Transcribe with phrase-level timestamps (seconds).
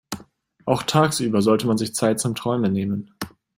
[0.65, 3.13] Auch tagsüber sollte man sich Zeit zum Träumen nehmen.